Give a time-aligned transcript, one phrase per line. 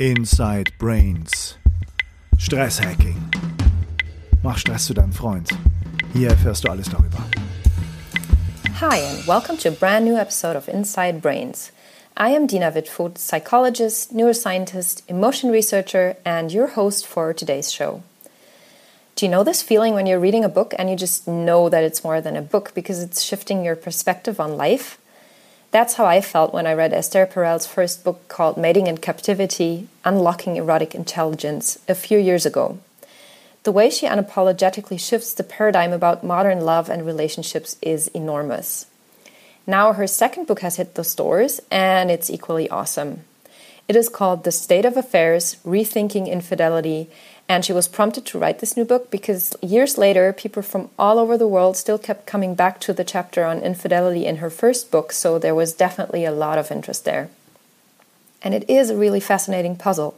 [0.00, 1.58] Inside Brains.
[2.38, 3.20] Stresshacking.
[4.42, 5.50] Mach Stress zu deinem Freund.
[6.14, 7.18] Hier erfährst du alles darüber.
[8.80, 11.70] Hi, and welcome to a brand new episode of Inside Brains.
[12.16, 18.02] I am Dina Wittfoth, psychologist, neuroscientist, emotion researcher, and your host for today's show.
[19.16, 21.84] Do you know this feeling when you're reading a book and you just know that
[21.84, 24.96] it's more than a book because it's shifting your perspective on life?
[25.72, 29.86] That's how I felt when I read Esther Perel's first book called Mating in Captivity
[30.04, 32.80] Unlocking Erotic Intelligence a few years ago.
[33.62, 38.86] The way she unapologetically shifts the paradigm about modern love and relationships is enormous.
[39.64, 43.22] Now, her second book has hit the stores, and it's equally awesome.
[43.86, 47.08] It is called The State of Affairs Rethinking Infidelity
[47.50, 51.18] and she was prompted to write this new book because years later, people from all
[51.18, 54.92] over the world still kept coming back to the chapter on infidelity in her first
[54.92, 57.28] book, so there was definitely a lot of interest there.
[58.40, 60.16] And it is a really fascinating puzzle.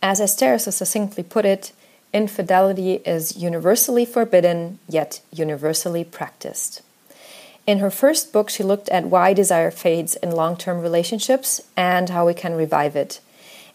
[0.00, 1.72] As Esther so succinctly put it,
[2.12, 6.82] infidelity is universally forbidden, yet universally practiced.
[7.66, 12.08] In her first book, she looked at why desire fades in long term relationships and
[12.08, 13.18] how we can revive it.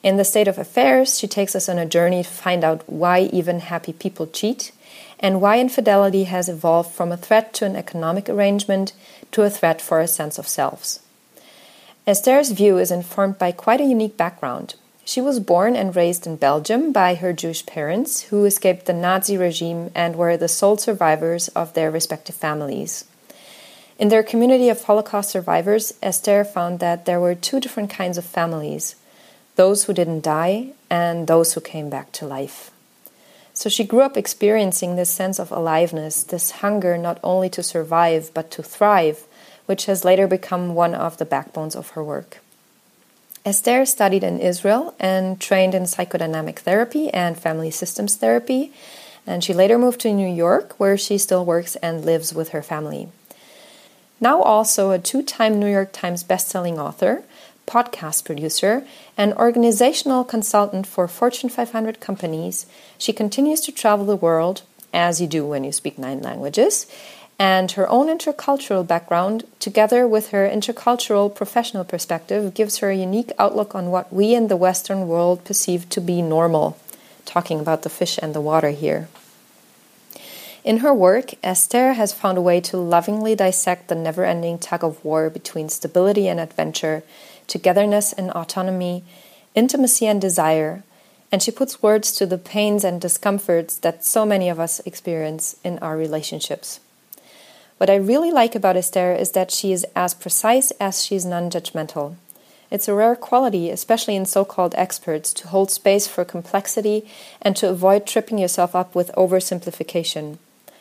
[0.04, 3.22] In the state of affairs, she takes us on a journey to find out why
[3.22, 4.74] even happy people cheat
[5.18, 8.92] and why infidelity has evolved from a threat to an economic arrangement
[9.32, 11.00] to a threat for a sense of selves.
[12.06, 14.76] Esther's view is informed by quite a unique background.
[15.06, 19.38] She was born and raised in Belgium by her Jewish parents, who escaped the Nazi
[19.38, 23.06] regime and were the sole survivors of their respective families.
[23.98, 28.26] In their community of Holocaust survivors, Esther found that there were two different kinds of
[28.26, 28.96] families
[29.56, 32.72] those who didn't die, and those who came back to life.
[33.54, 38.32] So she grew up experiencing this sense of aliveness, this hunger not only to survive
[38.34, 39.26] but to thrive,
[39.66, 42.40] which has later become one of the backbones of her work.
[43.46, 48.72] Esther studied in Israel and trained in psychodynamic therapy and family systems therapy,
[49.28, 52.62] and she later moved to New York, where she still works and lives with her
[52.62, 53.10] family.
[54.20, 57.24] Now, also a two time New York Times bestselling author,
[57.68, 58.86] podcast producer,
[59.18, 62.66] and organizational consultant for Fortune 500 companies,
[62.98, 64.64] she continues to travel the world,
[64.94, 66.88] as you do when you speak nine languages,
[67.40, 73.32] and her own intercultural background, together with her intercultural professional perspective, gives her a unique
[73.40, 76.78] outlook on what we in the Western world perceive to be normal.
[77.26, 79.08] Talking about the fish and the water here.
[80.64, 84.84] In her work, Esther has found a way to lovingly dissect the never ending tug
[84.84, 87.04] of war between stability and adventure
[87.54, 89.04] togetherness and autonomy,
[89.54, 90.82] intimacy and desire,
[91.32, 95.56] and she puts words to the pains and discomforts that so many of us experience
[95.64, 96.80] in our relationships.
[97.78, 101.26] What I really like about Esther is that she is as precise as she is
[101.26, 102.16] non judgmental.
[102.72, 107.06] It's a rare quality, especially in so called experts, to hold space for complexity
[107.40, 110.40] and to avoid tripping yourself up with oversimplification.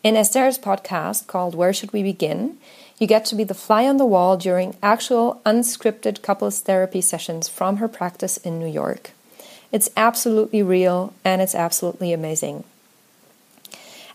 [0.02, 2.58] In Esther's podcast called Where Should We Begin,
[3.00, 7.50] you get to be the fly on the wall during actual unscripted couples therapy sessions
[7.50, 9.12] from her practice in New York.
[9.74, 12.64] It's absolutely real and it's absolutely amazing.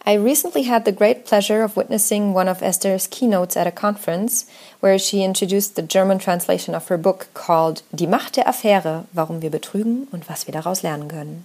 [0.07, 4.47] I recently had the great pleasure of witnessing one of Esther's keynotes at a conference
[4.81, 9.43] where she introduced the German translation of her book called Die Macht der Affäre, warum
[9.43, 11.45] wir betrügen und was wir daraus lernen können.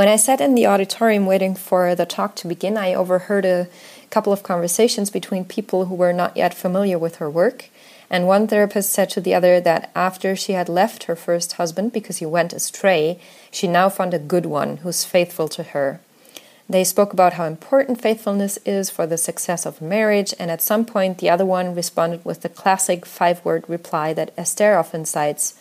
[0.00, 3.68] When I sat in the auditorium waiting for the talk to begin, I overheard a
[4.08, 7.68] couple of conversations between people who were not yet familiar with her work.
[8.08, 11.92] And one therapist said to the other that after she had left her first husband
[11.92, 13.20] because he went astray,
[13.50, 16.00] she now found a good one who's faithful to her.
[16.66, 20.86] They spoke about how important faithfulness is for the success of marriage, and at some
[20.86, 25.60] point, the other one responded with the classic five word reply that Esther often cites,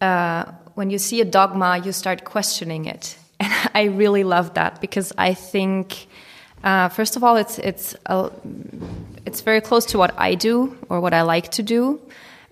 [0.00, 0.44] uh,
[0.74, 5.12] when you see a dogma, you start questioning it, and I really love that because
[5.16, 6.06] I think
[6.62, 8.30] uh, first of all, it's it's a,
[9.26, 12.00] it's very close to what I do or what I like to do,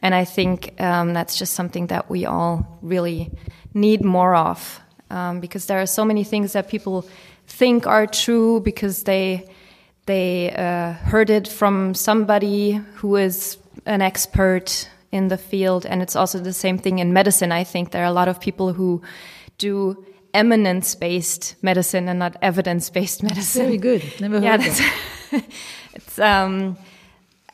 [0.01, 3.31] and I think um, that's just something that we all really
[3.73, 4.81] need more of
[5.11, 7.07] um, because there are so many things that people
[7.47, 9.49] think are true because they
[10.07, 13.57] they uh, heard it from somebody who is
[13.87, 17.53] an expert in the field, and it's also the same thing in medicine.
[17.53, 19.01] I think there are a lot of people who
[19.59, 20.05] do
[20.35, 23.63] eminence based medicine and not evidence based medicine.
[23.63, 24.03] Very good.
[24.21, 24.81] Never heard yeah, that's,
[25.95, 26.77] it's um,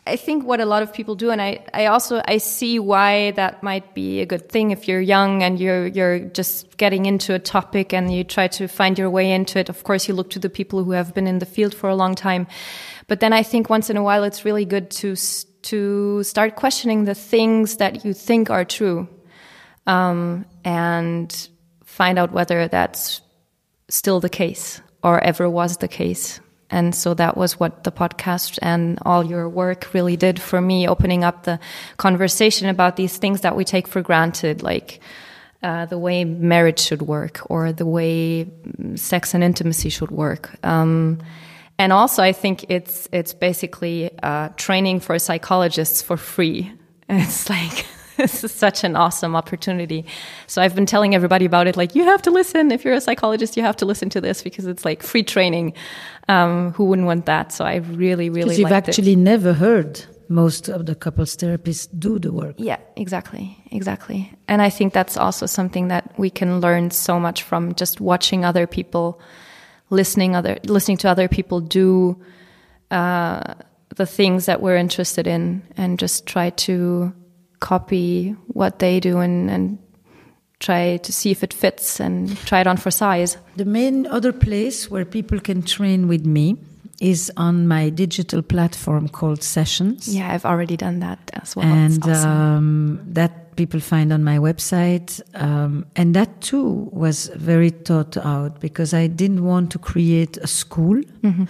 [0.07, 3.33] I think what a lot of people do, and I, I also I see why
[3.33, 7.35] that might be a good thing if you're young and you're you're just getting into
[7.35, 9.69] a topic and you try to find your way into it.
[9.69, 11.95] Of course, you look to the people who have been in the field for a
[11.95, 12.47] long time,
[13.07, 15.17] but then I think once in a while it's really good to
[15.63, 19.07] to start questioning the things that you think are true,
[19.87, 21.49] um, and
[21.85, 23.21] find out whether that's
[23.89, 26.41] still the case or ever was the case.
[26.71, 30.87] And so that was what the podcast and all your work really did for me,
[30.87, 31.59] opening up the
[31.97, 35.01] conversation about these things that we take for granted, like
[35.63, 38.49] uh, the way marriage should work or the way
[38.95, 40.51] sex and intimacy should work.
[40.65, 41.19] Um,
[41.79, 46.73] and also, I think it's it's basically uh, training for psychologists for free.
[47.09, 47.87] it's like
[48.21, 50.05] this is such an awesome opportunity.
[50.47, 51.77] So I've been telling everybody about it.
[51.77, 52.71] Like, you have to listen.
[52.71, 55.73] If you're a psychologist, you have to listen to this because it's like free training.
[56.29, 57.53] Um, who wouldn't want that?
[57.53, 58.51] So I really, really.
[58.51, 59.19] Because you've actually it.
[59.19, 62.55] never heard most of the couples therapists do the work.
[62.59, 64.33] Yeah, exactly, exactly.
[64.47, 68.45] And I think that's also something that we can learn so much from just watching
[68.45, 69.21] other people,
[69.89, 72.21] listening other, listening to other people do.
[72.91, 73.55] Uh,
[73.97, 77.13] the things that we're interested in and just try to
[77.61, 79.79] copy what they do and, and
[80.59, 83.37] try to see if it fits and try it on for size.
[83.57, 86.57] The main other place where people can train with me
[87.01, 90.15] is on my digital platform called Sessions.
[90.15, 91.65] Yeah, I've already done that as well.
[91.65, 92.31] And awesome.
[92.31, 95.21] um, that people find on my website.
[95.35, 100.47] Um, and that too was very thought out because I didn't want to create a
[100.47, 100.97] school.
[101.23, 101.45] Mm-hmm.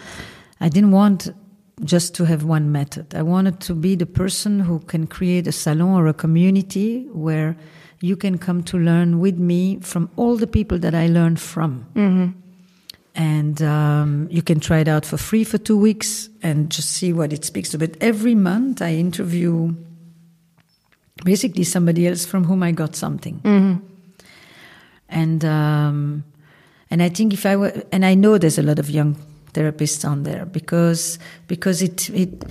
[0.60, 1.30] I didn't want
[1.84, 3.14] just to have one method.
[3.14, 7.56] I wanted to be the person who can create a salon or a community where
[8.00, 11.86] you can come to learn with me from all the people that I learned from.
[11.94, 12.38] Mm-hmm.
[13.14, 17.12] And um, you can try it out for free for two weeks and just see
[17.12, 17.78] what it speaks to.
[17.78, 19.74] But every month I interview
[21.24, 23.40] basically somebody else from whom I got something.
[23.40, 23.86] Mm-hmm.
[25.08, 26.24] And um,
[26.90, 29.16] and I think if I were, and I know there's a lot of young
[29.52, 32.44] therapists on there because because it it,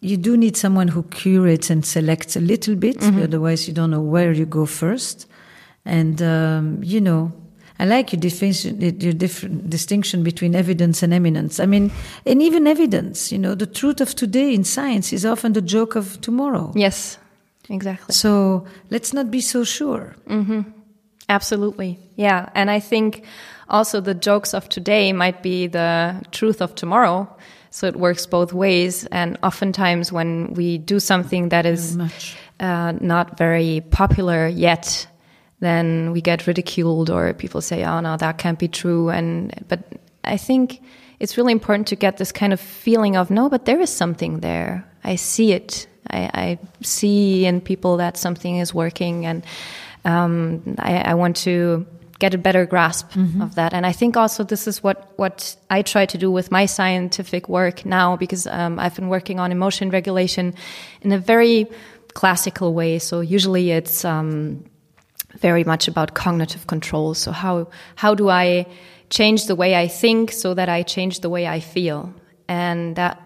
[0.00, 3.22] you do need someone who curates and selects a little bit mm-hmm.
[3.22, 5.26] otherwise you don't know where you go first
[5.84, 7.32] and um, you know
[7.80, 11.60] I like your, definition, your different distinction between evidence and eminence.
[11.60, 11.92] I mean,
[12.26, 15.94] and even evidence, you know, the truth of today in science is often the joke
[15.94, 16.72] of tomorrow.
[16.74, 17.18] Yes,
[17.70, 18.12] exactly.
[18.12, 20.16] So let's not be so sure.
[20.26, 20.62] Mm-hmm.
[21.28, 21.98] Absolutely.
[22.16, 22.48] Yeah.
[22.54, 23.24] And I think
[23.68, 27.28] also the jokes of today might be the truth of tomorrow.
[27.70, 29.06] So it works both ways.
[29.06, 31.98] And oftentimes, when we do something that is
[32.60, 35.06] uh, not very popular yet,
[35.60, 39.80] then we get ridiculed or people say, "Oh no, that can't be true." And but
[40.24, 40.80] I think
[41.20, 44.40] it's really important to get this kind of feeling of no, but there is something
[44.40, 44.84] there.
[45.04, 49.44] I see it, I, I see in people that something is working, and
[50.04, 51.86] um, I, I, want to
[52.18, 53.42] get a better grasp mm-hmm.
[53.42, 53.72] of that.
[53.72, 57.48] And I think also this is what what I try to do with my scientific
[57.48, 60.54] work now, because um, I've been working on emotion regulation
[61.02, 61.66] in a very
[62.14, 62.98] classical way.
[62.98, 64.64] So usually it's um,
[65.40, 67.14] very much about cognitive control.
[67.14, 68.66] So how how do I
[69.10, 72.12] change the way I think so that I change the way I feel?
[72.48, 73.20] And that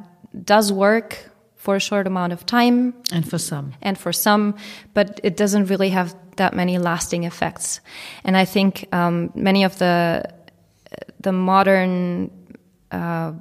[0.44, 2.92] does work for a short amount of time.
[3.12, 3.72] And for some.
[3.80, 4.54] And for some,
[4.94, 7.80] but it doesn't really have that many lasting effects.
[8.24, 10.24] And I think um, many of the
[11.20, 12.30] the modern
[12.90, 13.32] uh,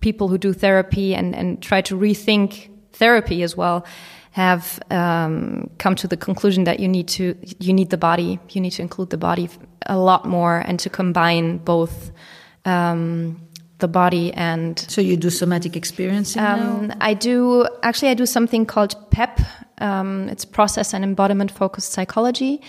[0.00, 3.84] people who do therapy and, and try to rethink therapy as well
[4.30, 8.60] have um, come to the conclusion that you need to you need the body you
[8.60, 9.48] need to include the body
[9.86, 12.12] a lot more and to combine both
[12.64, 13.40] um,
[13.78, 18.64] the body and so you do somatic experiencing um, i do actually i do something
[18.64, 19.40] called PEP
[19.78, 22.62] um, it's process and embodiment focused psychology.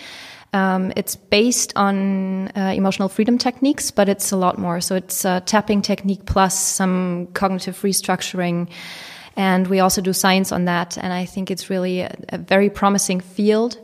[0.54, 4.80] Um, it's based on uh, emotional freedom techniques but it's a lot more.
[4.80, 8.68] So it's a tapping technique plus some cognitive restructuring.
[9.36, 10.98] And we also do science on that.
[10.98, 13.78] And I think it's really a, a very promising field.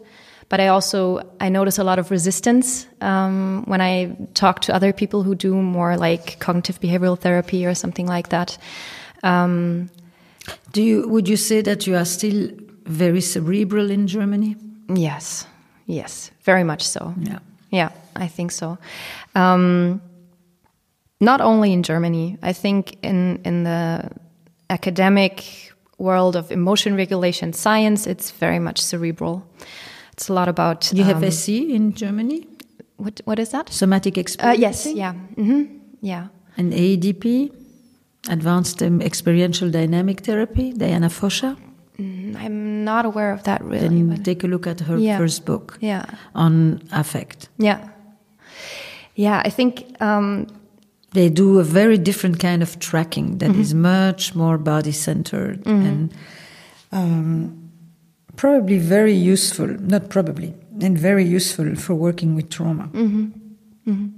[0.55, 4.93] But I also I notice a lot of resistance um, when I talk to other
[4.93, 8.57] people who do more like cognitive behavioral therapy or something like that.
[9.25, 9.91] Um,
[10.71, 12.51] do you would you say that you are still
[12.87, 14.55] very cerebral in Germany?
[14.89, 15.45] Yes,
[15.87, 17.13] yes, very much so.
[17.19, 17.41] Yeah,
[17.73, 18.79] yeah, I think so.
[19.35, 20.01] Um,
[21.21, 24.09] not only in Germany, I think in in the
[24.71, 29.43] academic world of emotion regulation science, it's very much cerebral.
[30.15, 30.93] It's a lot about.
[30.93, 32.47] You have um, SE in Germany.
[32.97, 33.73] What what is that?
[33.73, 34.59] Somatic experience.
[34.59, 34.87] Uh, yes.
[34.87, 35.15] Yeah.
[35.37, 35.67] Mm -hmm.
[36.01, 36.27] Yeah.
[36.57, 37.51] And ADP,
[38.29, 41.57] Advanced um, Experiential Dynamic Therapy, Diana Fosha.
[41.99, 43.89] Mm, I'm not aware of that really.
[43.89, 45.19] Then take a look at her yeah.
[45.19, 45.77] first book.
[45.81, 46.05] Yeah.
[46.33, 47.49] On affect.
[47.57, 47.79] Yeah.
[49.15, 50.47] Yeah, I think um,
[51.13, 53.61] they do a very different kind of tracking that mm -hmm.
[53.61, 55.89] is much more body centered mm -hmm.
[55.89, 56.13] and
[56.93, 57.64] um,
[58.37, 59.67] probably very useful.
[59.67, 62.89] Not probably, and very useful for working with trauma.
[62.93, 63.33] Mm
[63.87, 64.11] -hmm.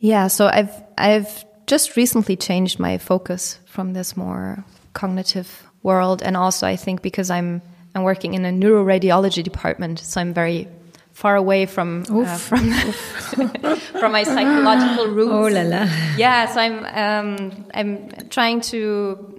[0.00, 5.48] Yeah, so I've I've just recently changed my focus from this more cognitive
[5.82, 7.60] world, and also I think because I'm
[7.94, 10.68] I'm working in a neuroradiology department, so I'm very
[11.12, 12.70] far away from uh, from
[14.00, 15.32] from my psychological roots.
[15.34, 15.88] Oh la la!
[16.16, 19.37] Yeah, so I'm um, I'm trying to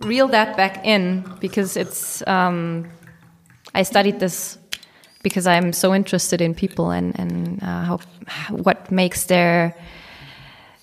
[0.00, 2.88] reel that back in because it's um,
[3.74, 4.58] I studied this
[5.22, 7.98] because I'm so interested in people and and uh, how
[8.50, 9.74] what makes their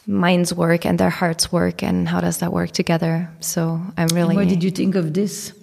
[0.08, 3.30] minds work and their hearts work and how does that work together.
[3.40, 4.36] So I'm really.
[4.36, 5.54] What did you think of this?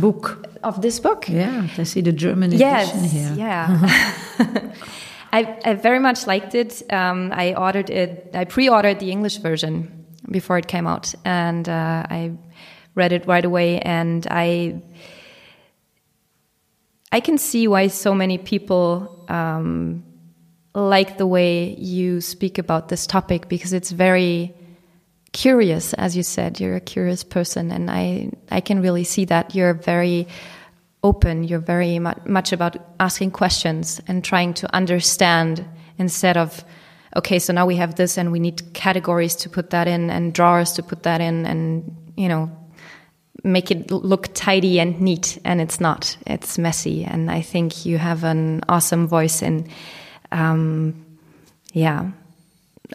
[0.00, 1.28] book of this book.
[1.28, 3.34] Yeah, I see the German yes, edition here.
[3.36, 4.12] Yeah.
[5.32, 6.82] I, I, very much liked it.
[6.92, 8.30] Um, I ordered it.
[8.34, 12.32] I pre-ordered the English version before it came out, and uh, I
[12.94, 13.78] read it right away.
[13.80, 14.82] And I,
[17.10, 20.04] I can see why so many people um,
[20.74, 24.54] like the way you speak about this topic because it's very
[25.32, 29.54] curious, as you said, you're a curious person, and I I can really see that
[29.54, 30.28] you're very
[31.02, 31.44] open.
[31.44, 35.64] You're very much about asking questions and trying to understand
[35.98, 36.64] instead of
[37.16, 40.32] okay, so now we have this, and we need categories to put that in and
[40.32, 42.50] drawers to put that in, and you know
[43.44, 46.16] make it look tidy and neat and it's not.
[46.26, 49.68] It's messy and i think you have an awesome voice in
[50.30, 50.94] um,
[51.72, 52.10] yeah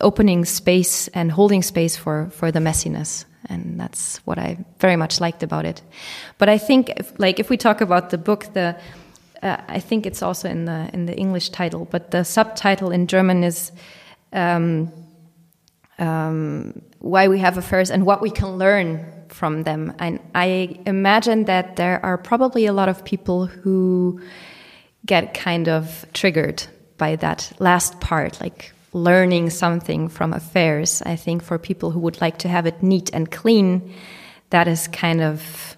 [0.01, 5.20] opening space and holding space for for the messiness and that's what i very much
[5.20, 5.82] liked about it.
[6.38, 8.75] But i think if, like if we talk about the book the
[9.41, 13.08] uh, i think it's also in the in the english title but the subtitle in
[13.08, 13.72] german is
[14.34, 14.91] um,
[16.00, 21.46] um, why we have affairs and what we can learn from them and i imagine
[21.46, 24.19] that there are probably a lot of people who
[25.05, 26.63] get kind of triggered
[26.98, 31.01] by that last part like learning something from affairs.
[31.05, 33.93] I think for people who would like to have it neat and clean,
[34.50, 35.77] that is kind of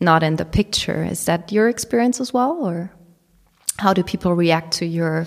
[0.00, 1.04] not in the picture.
[1.04, 2.92] Is that your experience as well, or
[3.78, 5.26] how do people react to your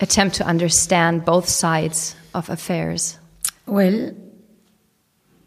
[0.00, 3.18] attempt to understand both sides of affairs?
[3.66, 4.14] Well,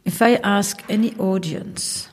[0.05, 2.09] if I ask any audience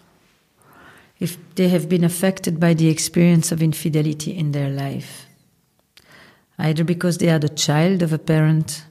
[1.19, 5.27] if they have been affected by the experience of infidelity in their life,
[6.59, 8.85] either because they are the child of a parent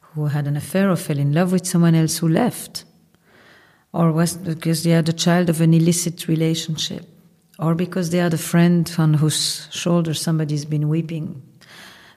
[0.00, 2.84] who had an affair or fell in love with someone else who left,
[3.92, 7.06] or was because they are the child of an illicit relationship,
[7.58, 11.42] or because they are the friend on whose shoulder somebody's been weeping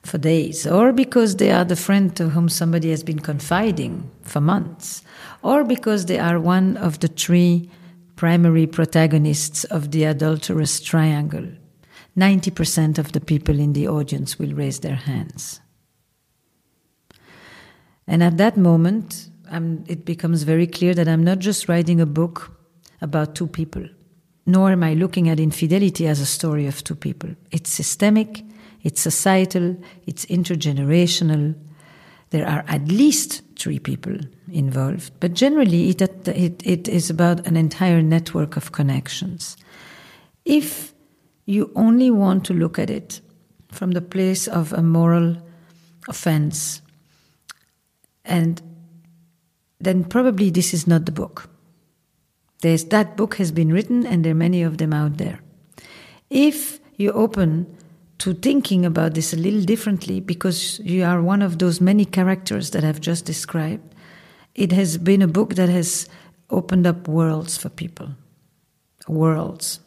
[0.04, 4.42] for days, or because they are the friend to whom somebody has been confiding for
[4.42, 5.02] months,
[5.42, 7.70] or because they are one of the three
[8.16, 11.48] primary protagonists of the adulterous triangle.
[12.18, 15.62] 90% of the people in the audience will raise their hands.
[18.06, 22.06] And at that moment, I'm, it becomes very clear that I'm not just writing a
[22.06, 22.52] book
[23.02, 23.88] about two people,
[24.46, 27.30] nor am I looking at infidelity as a story of two people.
[27.52, 28.44] It's systemic,
[28.84, 31.56] it's societal, it's intergenerational.
[32.30, 34.18] There are at least three people
[34.52, 39.56] involved, but generally it, it, it is about an entire network of connections.
[40.46, 40.94] If
[41.46, 43.22] you only want to look at it
[43.72, 45.38] from the place of a moral
[46.08, 46.82] offense,
[48.26, 48.62] and
[49.80, 51.50] then probably this is not the book.
[52.62, 55.40] There's, that book has been written, and there are many of them out there.
[56.30, 57.78] If you open
[58.20, 62.72] to thinking about this a little differently, because you are one of those many characters
[62.72, 63.94] that I've just described,
[64.56, 66.08] it has been a book that has
[66.50, 68.10] opened up worlds for people.
[69.08, 69.80] Worlds.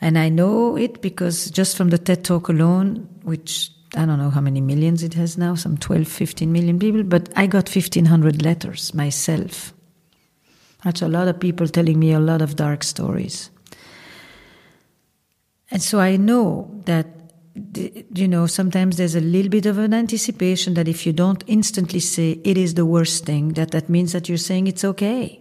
[0.00, 4.30] And I know it because just from the TED Talk alone, which I don't know
[4.30, 8.42] how many millions it has now, some 12, 15 million people, but I got 1500
[8.42, 9.74] letters myself.
[10.84, 13.50] That's a lot of people telling me a lot of dark stories.
[15.70, 17.06] And so I know that,
[17.54, 22.00] you know, sometimes there's a little bit of an anticipation that if you don't instantly
[22.00, 25.40] say it is the worst thing, that that means that you're saying it's okay.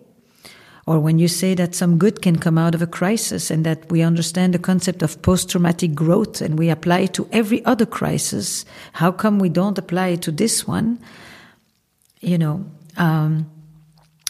[0.87, 3.91] Or when you say that some good can come out of a crisis and that
[3.91, 7.85] we understand the concept of post traumatic growth and we apply it to every other
[7.85, 10.99] crisis, how come we don't apply it to this one?
[12.21, 12.65] You know,
[12.97, 13.51] um,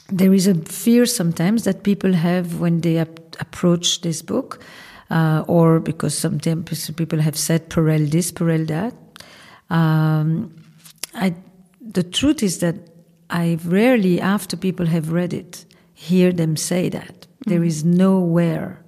[0.10, 4.62] there is a fear sometimes that people have when they ap- approach this book,
[5.10, 8.96] uh, or because sometimes people have said Perel this, Perel that.
[9.70, 10.56] Um,
[11.14, 11.36] I,
[11.82, 12.76] the truth is that
[13.30, 17.22] I rarely, after people have read it, hear them say that.
[17.22, 17.50] Mm-hmm.
[17.50, 18.84] There is nowhere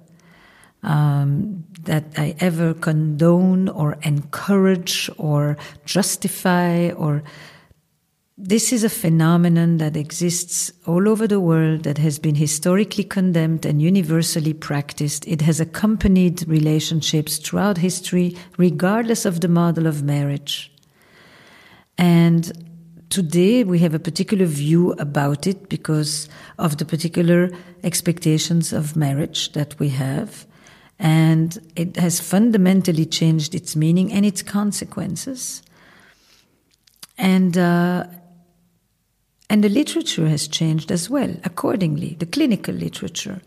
[0.82, 7.22] um, that I ever condone or encourage or justify or
[8.38, 13.66] this is a phenomenon that exists all over the world that has been historically condemned
[13.66, 15.28] and universally practiced.
[15.28, 20.72] It has accompanied relationships throughout history, regardless of the model of marriage.
[21.98, 22.50] And
[23.10, 27.50] today we have a particular view about it because of the particular
[27.84, 30.46] expectations of marriage that we have.
[30.98, 35.62] And it has fundamentally changed its meaning and its consequences.
[37.18, 38.06] And, uh,
[39.52, 43.42] and the literature has changed as well, accordingly, the clinical literature.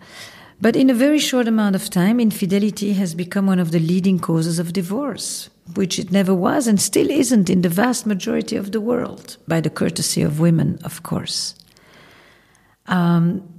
[0.61, 4.19] But in a very short amount of time, infidelity has become one of the leading
[4.19, 8.71] causes of divorce which it never was and still isn't in the vast majority of
[8.71, 11.55] the world, by the courtesy of women, of course.
[12.85, 13.49] Um,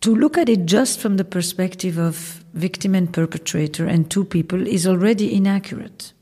[0.00, 4.66] to look at it just from the perspective of victim and perpetrator and two people
[4.66, 6.12] is already inaccurate.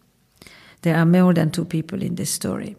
[0.81, 2.77] There are more than two people in this story.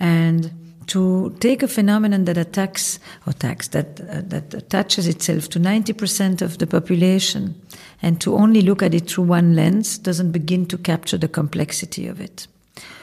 [0.00, 5.60] And to take a phenomenon that attacks or attacks that uh, that attaches itself to
[5.60, 7.54] 90% of the population
[8.02, 12.06] and to only look at it through one lens doesn't begin to capture the complexity
[12.06, 12.46] of it.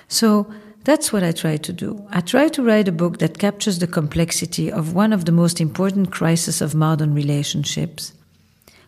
[0.07, 0.51] So
[0.83, 2.05] that's what I try to do.
[2.11, 5.59] I try to write a book that captures the complexity of one of the most
[5.59, 8.13] important crises of modern relationships.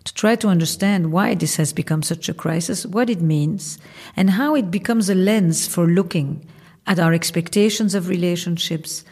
[0.05, 3.77] To try to understand why this has become such a crisis, what it means,
[4.15, 6.47] and how it becomes a lens for looking
[6.87, 9.03] at our expectations of relationships,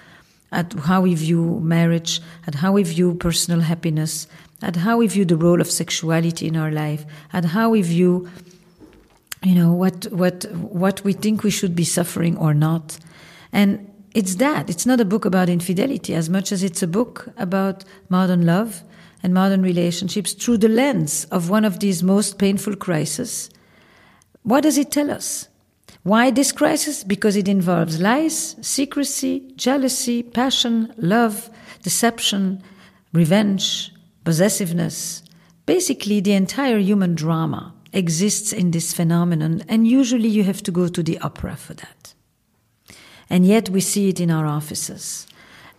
[0.52, 4.28] at how we view marriage, at how we view personal happiness,
[4.62, 8.30] at how we view the role of sexuality in our life, at how we view,
[9.44, 12.98] you know, what what what we think we should be suffering or not.
[13.52, 14.70] And it's that.
[14.70, 18.82] It's not a book about infidelity as much as it's a book about modern love
[19.22, 23.50] and modern relationships through the lens of one of these most painful crises.
[24.44, 25.50] What does it tell us?
[26.06, 27.04] Why this crisis?
[27.04, 31.50] Because it involves lies, secrecy, jealousy, passion, love,
[31.82, 32.62] deception,
[33.12, 33.92] revenge,
[34.24, 35.24] possessiveness.
[35.66, 40.88] Basically, the entire human drama exists in this phenomenon, and usually you have to go
[40.88, 42.14] to the opera for that.
[43.28, 45.26] And yet we see it in our offices.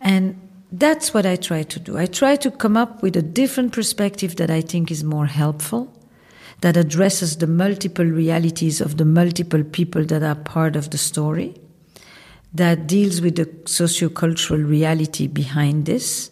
[0.00, 0.40] And
[0.72, 1.96] that's what I try to do.
[1.96, 5.95] I try to come up with a different perspective that I think is more helpful,
[6.60, 11.54] that addresses the multiple realities of the multiple people that are part of the story,
[12.54, 16.30] that deals with the sociocultural reality behind this,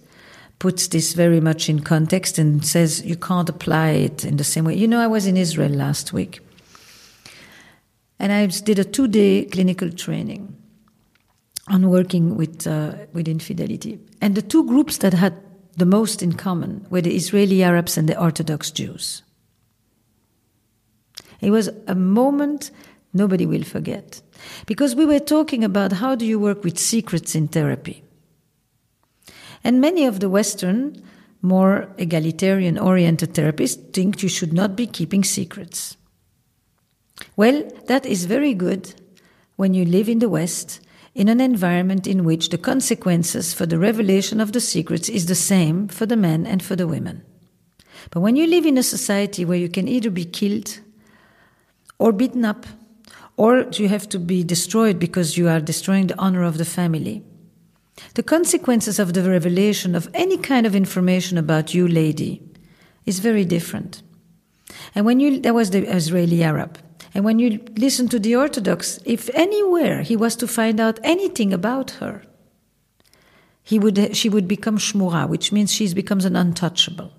[0.58, 4.64] puts this very much in context and says you can't apply it in the same
[4.64, 4.74] way.
[4.74, 6.40] You know, I was in Israel last week
[8.18, 10.56] and I did a two day clinical training
[11.68, 13.98] on working with, uh, with infidelity.
[14.20, 15.34] And the two groups that had
[15.76, 19.22] the most in common were the Israeli Arabs and the Orthodox Jews.
[21.44, 22.70] It was a moment
[23.12, 24.22] nobody will forget.
[24.66, 28.02] Because we were talking about how do you work with secrets in therapy.
[29.62, 31.02] And many of the Western,
[31.42, 35.96] more egalitarian oriented therapists think you should not be keeping secrets.
[37.36, 38.94] Well, that is very good
[39.56, 40.80] when you live in the West
[41.14, 45.34] in an environment in which the consequences for the revelation of the secrets is the
[45.34, 47.22] same for the men and for the women.
[48.10, 50.80] But when you live in a society where you can either be killed
[51.98, 52.66] or beaten up
[53.36, 57.22] or you have to be destroyed because you are destroying the honor of the family,
[58.14, 62.42] the consequences of the revelation of any kind of information about you, lady,
[63.06, 64.02] is very different.
[64.94, 66.78] And when you, that was the Israeli Arab.
[67.12, 71.52] And when you listen to the Orthodox, if anywhere he was to find out anything
[71.52, 72.22] about her,
[73.62, 77.12] he would, she would become shmura, which means she becomes an untouchable.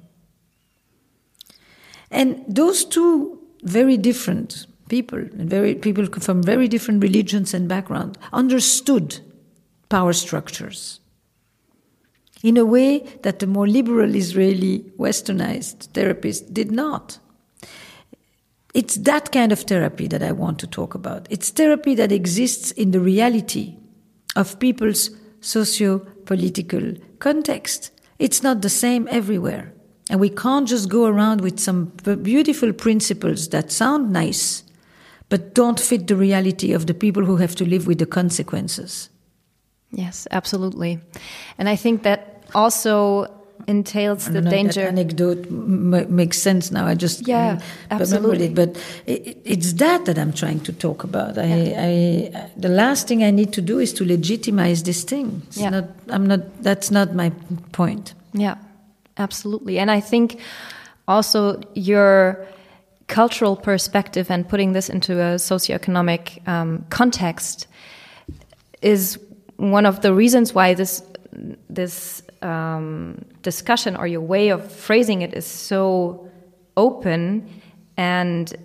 [2.11, 3.34] And those two
[3.65, 9.19] very different people, and very people from very different religions and background, understood
[9.89, 10.99] power structures
[12.43, 17.17] in a way that the more liberal Israeli westernized therapist did not.
[18.75, 21.27] It's that kind of therapy that I want to talk about.
[21.31, 23.77] It's therapy that exists in the reality
[24.35, 27.91] of people's socio political context.
[28.19, 29.73] It's not the same everywhere.
[30.09, 31.85] And we can't just go around with some
[32.21, 34.63] beautiful principles that sound nice,
[35.29, 39.09] but don't fit the reality of the people who have to live with the consequences.
[39.91, 40.99] Yes, absolutely.
[41.57, 43.27] And I think that also
[43.67, 44.81] entails the know, danger.
[44.81, 46.85] That anecdote makes sense now.
[46.85, 48.47] I just yeah, absolutely.
[48.47, 51.37] It, but it, it's that that I'm trying to talk about.
[51.37, 52.45] I, yeah.
[52.45, 55.41] I, the last thing I need to do is to legitimize this thing.
[55.47, 55.69] It's yeah.
[55.69, 55.85] not.
[56.09, 56.63] I'm not.
[56.63, 57.31] That's not my
[57.71, 58.13] point.
[58.33, 58.57] Yeah,
[59.17, 59.79] absolutely.
[59.79, 60.39] And I think
[61.07, 62.45] also your
[63.07, 67.67] cultural perspective and putting this into a socioeconomic um, context
[68.81, 69.19] is
[69.57, 71.03] one of the reasons why this
[71.69, 76.29] this um, discussion or your way of phrasing it is so
[76.77, 77.61] open
[77.97, 78.55] and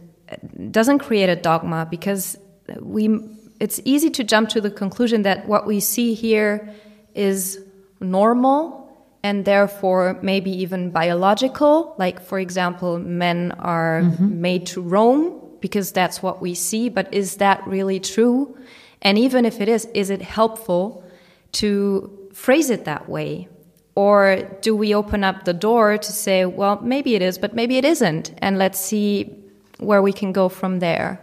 [0.71, 2.37] doesn't create a dogma because
[2.81, 3.21] we
[3.59, 6.73] it's easy to jump to the conclusion that what we see here
[7.15, 7.59] is
[8.01, 8.80] normal
[9.23, 14.41] and therefore maybe even biological like for example men are mm -hmm.
[14.41, 18.55] made to roam because that's what we see but is that really true
[19.03, 21.05] and even if it is, is it helpful
[21.53, 23.49] to phrase it that way?
[23.95, 27.77] Or do we open up the door to say, well, maybe it is, but maybe
[27.77, 29.35] it isn't, and let's see
[29.79, 31.21] where we can go from there?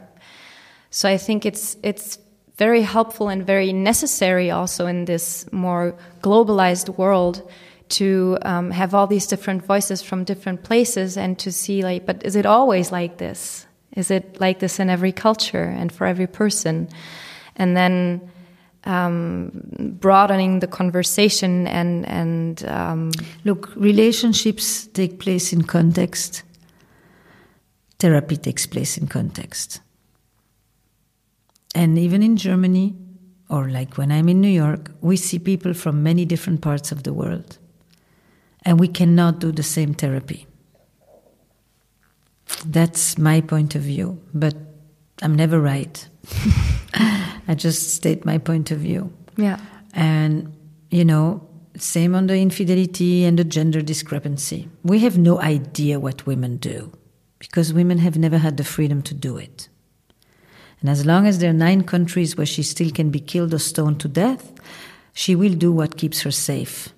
[0.90, 2.20] So I think it's it's
[2.58, 7.48] very helpful and very necessary also in this more globalized world
[7.90, 12.26] to um, have all these different voices from different places and to see like, but
[12.26, 13.66] is it always like this?
[13.96, 16.90] Is it like this in every culture and for every person?
[17.58, 18.32] and then
[18.86, 19.52] um,
[20.00, 23.12] broadening the conversation and and um,
[23.44, 26.44] look, relationships take place in context.
[28.00, 29.82] Therapy takes place in context,
[31.76, 32.96] and even in Germany,
[33.50, 37.04] or like when I'm in New York, we see people from many different parts of
[37.04, 37.58] the world,
[38.68, 40.46] and we cannot do the same therapy.
[42.66, 44.56] That's my point of view, but
[45.22, 46.06] I'm never right.
[47.48, 49.14] I just state my point of view.
[49.38, 49.58] Yeah.
[49.94, 50.54] And,
[50.92, 54.68] you know, same on the infidelity and the gender discrepancy.
[54.84, 56.92] We have no idea what women do
[57.40, 59.70] because women have never had the freedom to do it.
[60.82, 63.60] And as long as there are nine countries where she still can be killed or
[63.60, 64.52] stoned to death,
[65.14, 66.90] she will do what keeps her safe.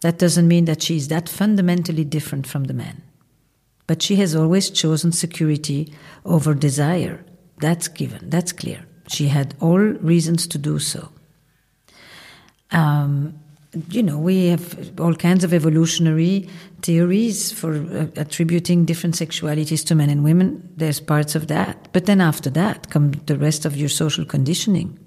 [0.00, 3.02] That doesn't mean that she is that fundamentally different from the man.
[3.86, 5.92] But she has always chosen security
[6.24, 7.24] over desire.
[7.58, 8.86] That's given, that's clear.
[9.08, 11.08] She had all reasons to do so.
[12.70, 13.40] Um,
[13.90, 16.48] you know, we have all kinds of evolutionary
[16.82, 20.72] theories for uh, attributing different sexualities to men and women.
[20.76, 21.92] There's parts of that.
[21.92, 24.99] But then after that come the rest of your social conditioning.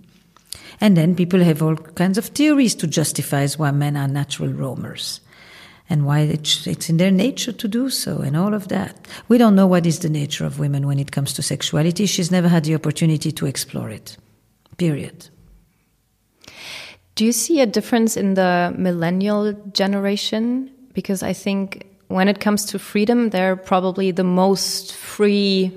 [0.82, 5.22] And then people have all kinds of theories to justify why men are natural roamers
[5.90, 9.08] and why it's in their nature to do so and all of that.
[9.28, 12.06] We don't know what is the nature of women when it comes to sexuality.
[12.06, 14.18] She's never had the opportunity to explore it.
[14.78, 15.30] Period.
[17.16, 20.72] Do you see a difference in the millennial generation?
[20.94, 25.72] Because I think when it comes to freedom, they're probably the most free,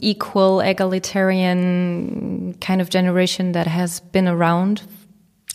[0.00, 4.82] equal, egalitarian kind of generation that has been around.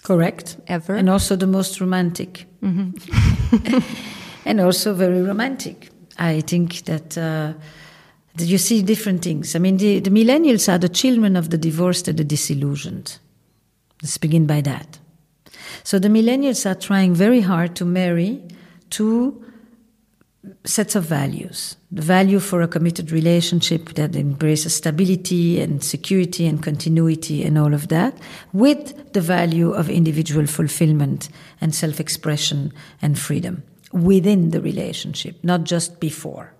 [0.03, 0.57] Correct.
[0.67, 0.95] Ever.
[0.95, 2.45] And also the most romantic.
[4.45, 5.89] and also very romantic.
[6.17, 7.17] I think that.
[7.17, 7.53] Uh,
[8.35, 9.55] that you see different things.
[9.55, 13.17] I mean, the, the millennials are the children of the divorced and the disillusioned.
[14.01, 14.99] Let's begin by that.
[15.83, 18.43] So the millennials are trying very hard to marry
[18.89, 19.43] two
[20.63, 26.61] sets of values the value for a committed relationship that embraces stability and security and
[26.61, 28.13] continuity and all of that,
[28.51, 31.29] with the value of individual fulfillment
[31.61, 36.53] and self expression and freedom within the relationship, not just before.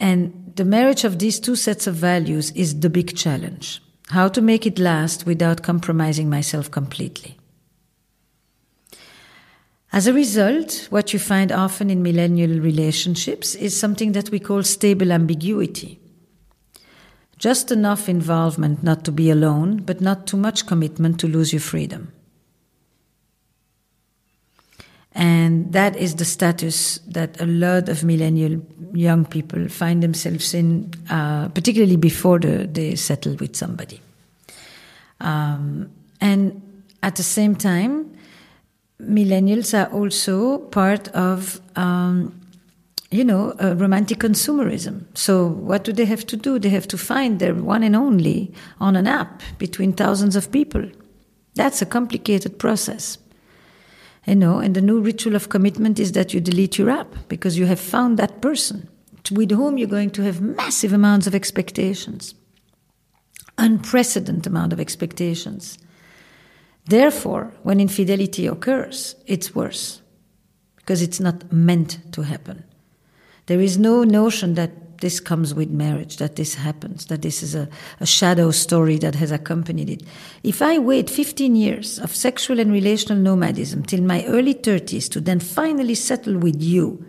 [0.00, 3.82] And the marriage of these two sets of values is the big challenge.
[4.08, 7.36] How to make it last without compromising myself completely.
[9.96, 14.62] As a result, what you find often in millennial relationships is something that we call
[14.62, 15.98] stable ambiguity.
[17.38, 21.60] Just enough involvement not to be alone, but not too much commitment to lose your
[21.60, 22.12] freedom.
[25.12, 28.60] And that is the status that a lot of millennial
[28.92, 34.02] young people find themselves in, uh, particularly before the, they settle with somebody.
[35.22, 36.60] Um, and
[37.02, 38.15] at the same time,
[39.00, 42.40] millennials are also part of, um,
[43.10, 45.04] you know, romantic consumerism.
[45.14, 46.58] So what do they have to do?
[46.58, 50.90] They have to find their one and only on an app between thousands of people.
[51.54, 53.18] That's a complicated process.
[54.26, 57.56] You know, and the new ritual of commitment is that you delete your app because
[57.56, 58.88] you have found that person
[59.30, 62.34] with whom you're going to have massive amounts of expectations,
[63.58, 65.78] unprecedented amount of expectations.
[66.86, 70.02] Therefore, when infidelity occurs, it's worse
[70.76, 72.64] because it's not meant to happen.
[73.46, 77.54] There is no notion that this comes with marriage, that this happens, that this is
[77.54, 77.68] a,
[78.00, 80.02] a, shadow story that has accompanied it.
[80.42, 85.20] If I wait 15 years of sexual and relational nomadism till my early 30s to
[85.20, 87.04] then finally settle with you,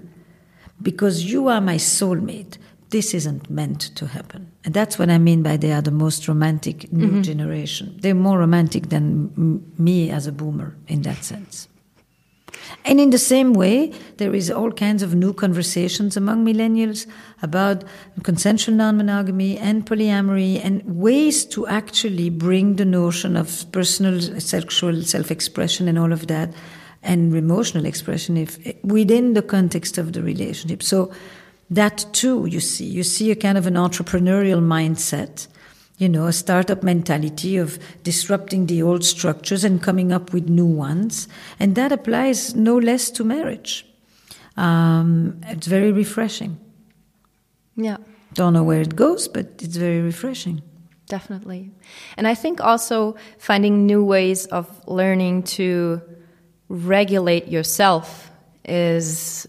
[0.82, 2.58] because you are my soulmate,
[2.90, 4.52] this isn't meant to happen.
[4.64, 7.22] And that's what I mean by they are the most romantic new mm-hmm.
[7.22, 7.98] generation.
[8.02, 11.68] They're more romantic than m- me as a boomer in that sense.
[12.86, 17.06] And in the same way, there is all kinds of new conversations among millennials
[17.42, 17.84] about
[18.24, 25.88] consensual non-monogamy and polyamory and ways to actually bring the notion of personal sexual self-expression
[25.88, 26.54] and all of that
[27.04, 30.82] and emotional expression if within the context of the relationship.
[30.82, 31.12] So
[31.70, 35.48] that too, you see, you see a kind of an entrepreneurial mindset
[35.98, 40.66] you know, a startup mentality of disrupting the old structures and coming up with new
[40.66, 41.28] ones.
[41.60, 43.86] And that applies no less to marriage.
[44.56, 46.60] Um, it's very refreshing.
[47.76, 47.98] Yeah.
[48.34, 50.62] Don't know where it goes, but it's very refreshing.
[51.08, 51.72] Definitely.
[52.16, 56.02] And I think also finding new ways of learning to
[56.70, 58.30] regulate yourself
[58.66, 59.48] is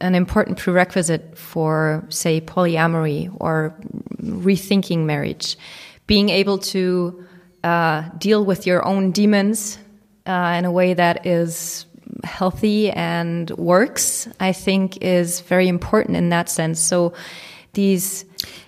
[0.00, 3.74] an important prerequisite for, say, polyamory or
[4.22, 5.56] rethinking marriage
[6.06, 7.24] being able to
[7.64, 9.78] uh, deal with your own demons
[10.26, 11.86] uh, in a way that is
[12.24, 16.80] healthy and works, I think is very important in that sense.
[16.80, 17.12] So
[17.72, 18.24] these.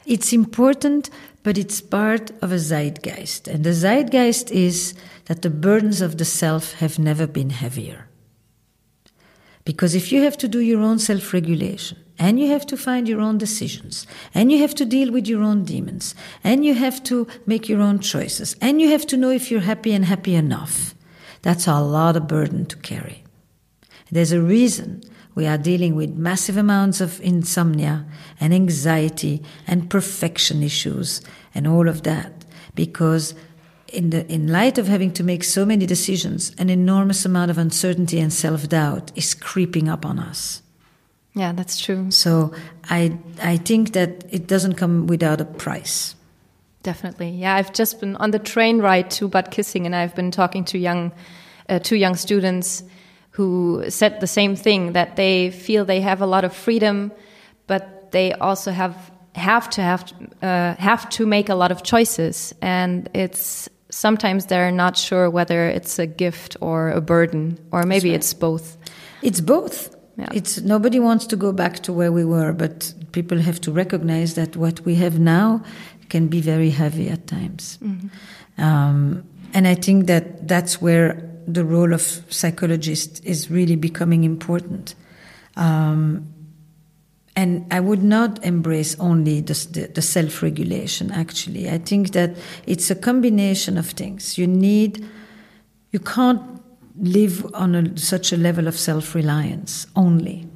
[0.06, 1.10] It's important,
[1.42, 3.46] but it's part of a zeitgeist.
[3.46, 4.94] And the zeitgeist is
[5.26, 8.07] that the burdens of the self have never been heavier.
[9.68, 13.06] Because if you have to do your own self regulation, and you have to find
[13.06, 17.02] your own decisions, and you have to deal with your own demons, and you have
[17.04, 20.34] to make your own choices, and you have to know if you're happy and happy
[20.34, 20.94] enough.
[21.42, 23.24] That's a lot of burden to carry.
[24.10, 25.02] There's a reason
[25.34, 28.06] we are dealing with massive amounts of insomnia
[28.40, 31.20] and anxiety and perfection issues
[31.54, 33.34] and all of that, because
[33.92, 37.58] in, the, in light of having to make so many decisions, an enormous amount of
[37.58, 40.62] uncertainty and self doubt is creeping up on us.
[41.34, 42.10] Yeah, that's true.
[42.10, 42.52] So
[42.90, 46.16] I I think that it doesn't come without a price.
[46.82, 47.30] Definitely.
[47.30, 50.64] Yeah, I've just been on the train ride to Bad Kissingen, and I've been talking
[50.66, 51.12] to young
[51.68, 52.82] uh, two young students
[53.30, 57.12] who said the same thing that they feel they have a lot of freedom,
[57.68, 58.96] but they also have
[59.34, 63.68] have to have uh, have to make a lot of choices, and it's
[63.98, 68.16] sometimes they're not sure whether it's a gift or a burden, or maybe right.
[68.16, 68.76] it's both.
[69.22, 69.94] It's both.
[70.16, 70.28] Yeah.
[70.32, 74.34] It's nobody wants to go back to where we were, but people have to recognize
[74.34, 75.62] that what we have now
[76.08, 77.78] can be very heavy at times.
[77.82, 78.62] Mm-hmm.
[78.62, 84.94] Um, and I think that that's where the role of psychologist is really becoming important.
[85.56, 86.26] Um,
[87.38, 91.70] and I would not embrace only the, the, the self regulation, actually.
[91.70, 94.36] I think that it's a combination of things.
[94.36, 95.06] You need,
[95.92, 96.42] you can't
[96.96, 100.48] live on a, such a level of self reliance only.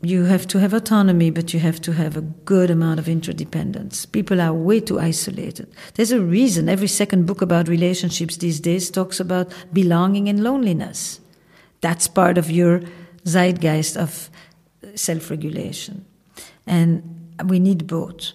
[0.00, 4.06] You have to have autonomy, but you have to have a good amount of interdependence.
[4.06, 5.66] People are way too isolated.
[5.94, 11.18] There's a reason every second book about relationships these days talks about belonging and loneliness.
[11.80, 12.82] That's part of your
[13.24, 14.30] zeitgeist of
[14.94, 16.04] self regulation.
[16.68, 17.02] And
[17.46, 18.32] we need both.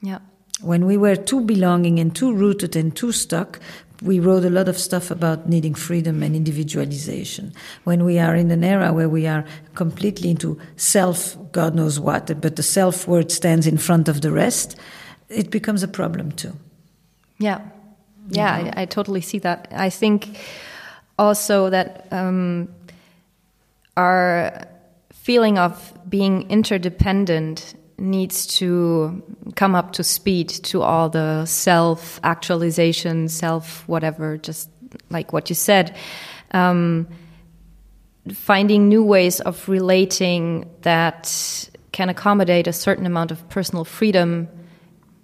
[0.00, 0.20] Yeah.
[0.62, 3.60] When we were too belonging and too rooted and too stuck,
[4.02, 7.52] we wrote a lot of stuff about needing freedom and individualization.
[7.84, 12.40] When we are in an era where we are completely into self, God knows what,
[12.40, 14.76] but the self word stands in front of the rest,
[15.28, 16.56] it becomes a problem too.
[17.38, 17.60] Yeah.
[18.28, 19.68] Yeah, I, I, totally see that.
[19.70, 20.40] I think
[21.16, 22.68] also that um,
[23.96, 24.66] our
[25.26, 29.20] feeling of being interdependent needs to
[29.56, 34.70] come up to speed to all the self actualization, self whatever, just
[35.10, 35.96] like what you said.
[36.52, 37.08] Um,
[38.32, 41.26] finding new ways of relating that
[41.90, 44.46] can accommodate a certain amount of personal freedom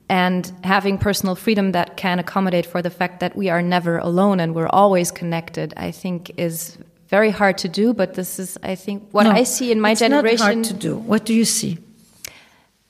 [0.08, 4.40] and having personal freedom that can accommodate for the fact that we are never alone
[4.40, 6.76] and we're always connected, I think is
[7.12, 9.90] very hard to do, but this is, I think, what no, I see in my
[9.90, 10.46] it's generation.
[10.46, 10.96] Not hard to do.
[10.96, 11.76] What do you see?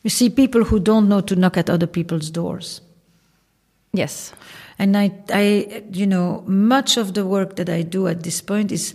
[0.04, 2.80] You see people who don't know to knock at other people's doors.
[3.92, 4.32] Yes.
[4.78, 8.70] And I, I, you know, much of the work that I do at this point
[8.70, 8.94] is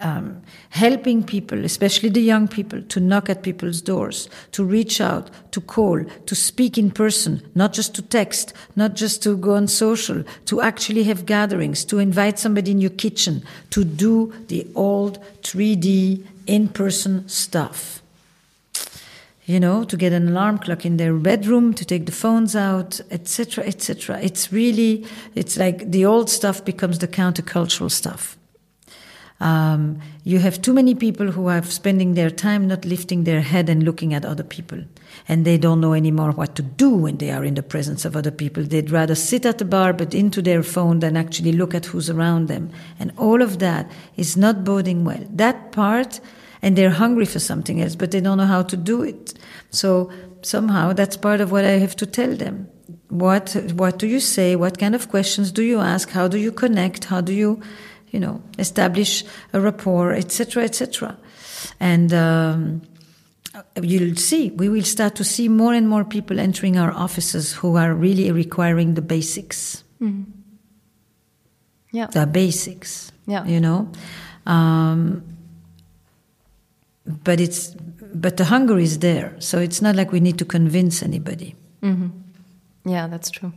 [0.00, 5.30] um, helping people, especially the young people, to knock at people's doors, to reach out,
[5.52, 9.68] to call, to speak in person, not just to text, not just to go on
[9.68, 15.18] social, to actually have gatherings, to invite somebody in your kitchen, to do the old
[15.42, 18.02] 3D in person stuff.
[19.46, 23.00] You know, to get an alarm clock in their bedroom, to take the phones out,
[23.10, 24.18] etc., etc.
[24.22, 28.38] It's really, it's like the old stuff becomes the countercultural stuff.
[29.44, 33.68] Um, you have too many people who are spending their time not lifting their head
[33.68, 34.82] and looking at other people.
[35.28, 38.16] And they don't know anymore what to do when they are in the presence of
[38.16, 38.62] other people.
[38.62, 42.08] They'd rather sit at the bar but into their phone than actually look at who's
[42.08, 42.70] around them.
[42.98, 45.22] And all of that is not boding well.
[45.28, 46.20] That part,
[46.62, 49.34] and they're hungry for something else, but they don't know how to do it.
[49.68, 52.68] So somehow that's part of what I have to tell them.
[53.10, 54.56] What, what do you say?
[54.56, 56.10] What kind of questions do you ask?
[56.10, 57.04] How do you connect?
[57.04, 57.60] How do you
[58.14, 61.18] you know, establish a rapport, etc., etc.
[61.80, 62.82] And um,
[63.82, 67.76] you'll see, we will start to see more and more people entering our offices who
[67.76, 69.82] are really requiring the basics.
[70.00, 70.26] Mm.
[71.90, 73.10] Yeah, the basics.
[73.26, 73.90] Yeah, you know.
[74.46, 75.24] Um,
[77.24, 77.74] but it's
[78.14, 81.56] but the hunger is there, so it's not like we need to convince anybody.
[81.82, 82.08] Mm-hmm.
[82.88, 83.52] Yeah, that's true.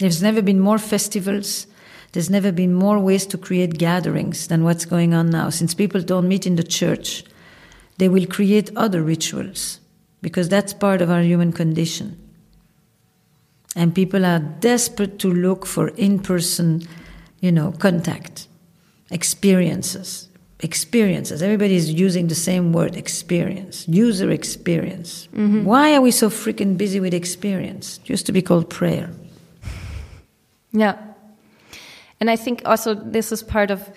[0.00, 1.68] There's never been more festivals
[2.12, 5.48] there's never been more ways to create gatherings than what's going on now.
[5.48, 7.24] Since people don't meet in the church,
[7.98, 9.80] they will create other rituals
[10.20, 12.18] because that's part of our human condition.
[13.74, 16.86] And people are desperate to look for in person,
[17.40, 18.46] you know, contact,
[19.10, 20.28] experiences.
[20.60, 21.42] Experiences.
[21.42, 25.28] Everybody is using the same word experience, user experience.
[25.34, 25.64] Mm-hmm.
[25.64, 27.98] Why are we so freaking busy with experience?
[28.04, 29.10] It used to be called prayer.
[30.72, 31.11] Yeah.
[32.22, 33.90] And I think also this is part of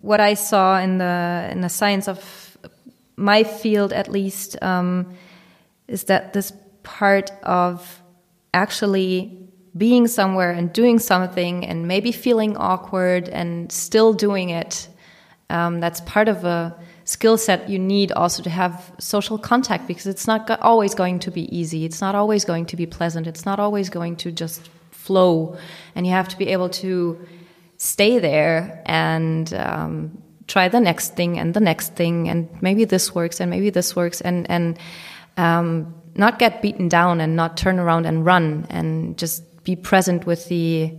[0.00, 2.56] what I saw in the in the science of
[3.16, 5.12] my field, at least, um,
[5.88, 8.02] is that this part of
[8.54, 9.46] actually
[9.76, 14.88] being somewhere and doing something and maybe feeling awkward and still doing it.
[15.50, 20.06] Um, that's part of a skill set you need also to have social contact because
[20.06, 21.84] it's not always going to be easy.
[21.84, 23.26] It's not always going to be pleasant.
[23.26, 24.70] It's not always going to just
[25.06, 25.56] flow,
[25.94, 27.18] and you have to be able to
[27.76, 33.14] stay there and um, try the next thing and the next thing, and maybe this
[33.14, 34.78] works and maybe this works, and and
[35.36, 40.26] um, not get beaten down and not turn around and run, and just be present
[40.26, 40.92] with the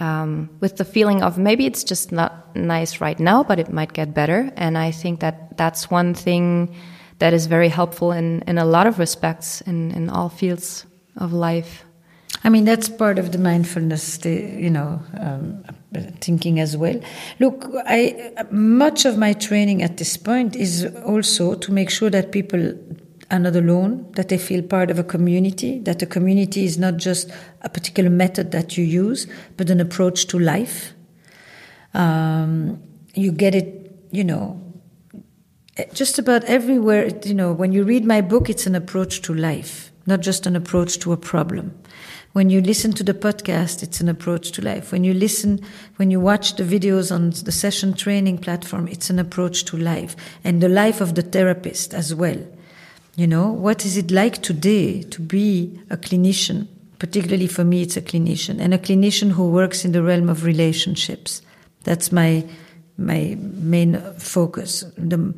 [0.00, 3.92] um, with the feeling of maybe it's just not nice right now, but it might
[3.92, 4.50] get better.
[4.56, 6.74] And I think that that's one thing
[7.18, 10.86] that is very helpful in, in a lot of respects in, in all fields
[11.16, 11.84] of life.
[12.42, 15.62] I mean, that's part of the mindfulness, you know, um,
[16.20, 16.98] thinking as well.
[17.38, 22.32] Look, I much of my training at this point is also to make sure that
[22.32, 22.74] people
[23.30, 26.96] are not alone, that they feel part of a community, that a community is not
[26.96, 27.30] just
[27.62, 29.26] a particular method that you use,
[29.56, 30.94] but an approach to life.
[31.94, 32.82] Um,
[33.14, 34.60] you get it, you know,
[35.92, 37.10] just about everywhere.
[37.24, 40.56] You know, when you read my book, it's an approach to life, not just an
[40.56, 41.74] approach to a problem.
[42.32, 44.92] When you listen to the podcast, it's an approach to life.
[44.92, 45.60] When you listen,
[45.96, 50.14] when you watch the videos on the session training platform, it's an approach to life
[50.44, 52.38] and the life of the therapist as well.
[53.16, 56.68] You know, what is it like today to be a clinician?
[57.00, 60.44] Particularly for me, it's a clinician and a clinician who works in the realm of
[60.44, 61.42] relationships.
[61.82, 62.46] That's my
[62.96, 64.84] my main focus.
[64.96, 65.34] The,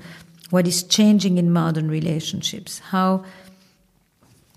[0.50, 2.80] what is changing in modern relationships?
[2.80, 3.24] How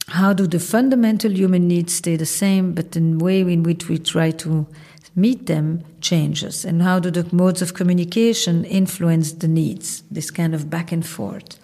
[0.07, 3.97] how do the fundamental human needs stay the same, but the way in which we
[3.97, 4.67] try to
[5.15, 6.63] meet them changes?
[6.63, 10.03] And how do the modes of communication influence the needs?
[10.11, 11.59] This kind of back and forth.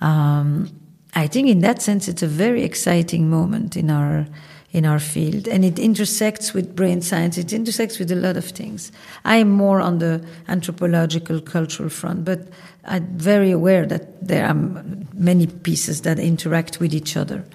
[0.00, 0.70] Um,
[1.14, 4.26] I think, in that sense, it's a very exciting moment in our
[4.70, 7.38] in our field, and it intersects with brain science.
[7.38, 8.92] It intersects with a lot of things.
[9.24, 12.48] I am more on the anthropological, cultural front, but
[12.84, 17.46] I'm very aware that there are many pieces that interact with each other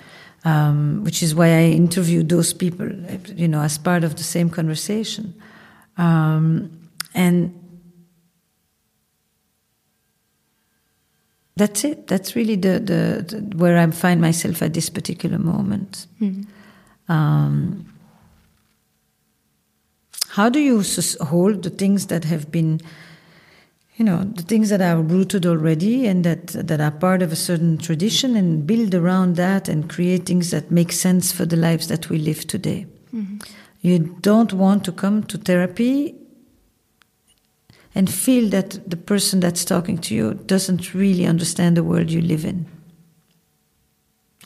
[0.46, 2.90] um, which is why I interviewed those people,
[3.36, 5.34] you know, as part of the same conversation.
[5.98, 7.60] Um, and
[11.56, 12.08] that's it.
[12.08, 16.08] That's really the, the, the, where I find myself at this particular moment.
[16.20, 17.12] Mm-hmm.
[17.12, 17.86] Um,
[20.30, 20.84] how do you
[21.22, 22.82] hold the things that have been
[23.96, 27.36] you know the things that are rooted already and that that are part of a
[27.36, 31.88] certain tradition and build around that and create things that make sense for the lives
[31.88, 33.38] that we live today mm-hmm.
[33.82, 36.16] you don't want to come to therapy
[37.96, 42.22] and feel that the person that's talking to you doesn't really understand the world you
[42.22, 42.66] live in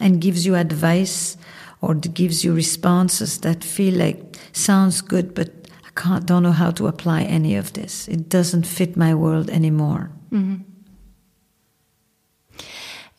[0.01, 1.37] and gives you advice
[1.79, 5.56] or gives you responses that feel like sounds good but
[5.97, 8.07] can't, don't know how to apply any of this.
[8.07, 10.11] It doesn't fit my world anymore.
[10.31, 10.63] Mm-hmm.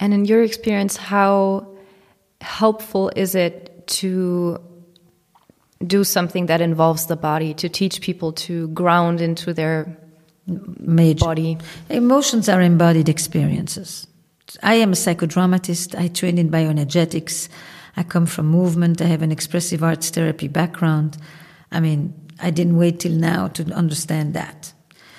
[0.00, 1.66] And in your experience, how
[2.40, 4.60] helpful is it to
[5.84, 9.96] do something that involves the body, to teach people to ground into their
[10.46, 11.24] Major.
[11.24, 11.58] body?
[11.88, 14.06] Emotions are embodied experiences.
[14.62, 15.98] I am a psychodramatist.
[15.98, 17.48] I train in bioenergetics.
[17.96, 19.02] I come from movement.
[19.02, 21.16] I have an expressive arts therapy background.
[21.70, 24.72] I mean, I didn't wait till now to understand that.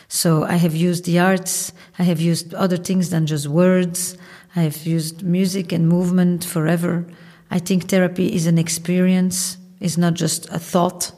[0.08, 4.18] So I have used the arts, I have used other things than just words,
[4.56, 7.06] I have used music and movement forever.
[7.52, 11.12] I think therapy is an experience, it's not just a thought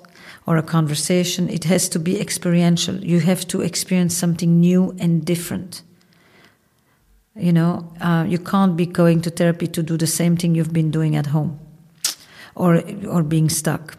[0.45, 1.49] or a conversation.
[1.49, 2.95] It has to be experiential.
[2.95, 5.83] You have to experience something new and different.
[7.35, 10.73] You know, uh, you can't be going to therapy to do the same thing you've
[10.73, 11.59] been doing at home
[12.55, 13.97] or, or being stuck.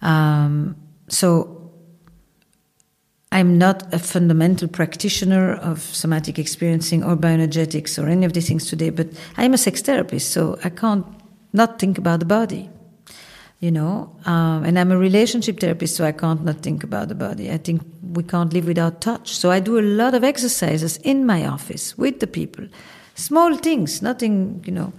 [0.00, 0.76] Um,
[1.08, 1.72] so
[3.34, 8.68] I'm not a fundamental practitioner of somatic experiencing or bioenergetics or any of these things
[8.68, 11.04] today, but I'm a sex therapist, so I can't
[11.52, 12.70] not think about the body.
[13.58, 17.14] You know, um, and I'm a relationship therapist, so I can't not think about the
[17.14, 17.50] body.
[17.50, 17.82] I think
[18.12, 19.34] we can't live without touch.
[19.34, 22.68] So I do a lot of exercises in my office with the people.
[23.14, 24.92] Small things, nothing, you know,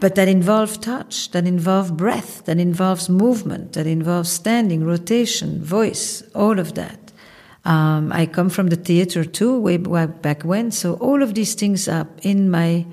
[0.00, 6.22] but that involve touch, that involve breath, that involves movement, that involves standing, rotation, voice,
[6.34, 7.12] all of that.
[7.64, 11.88] Um, I come from the theater too, way back when, so all of these things
[11.88, 12.86] are in my